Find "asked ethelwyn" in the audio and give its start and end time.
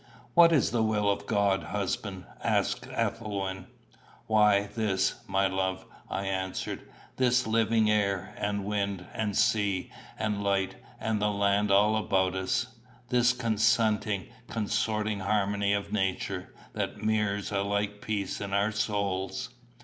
2.43-3.67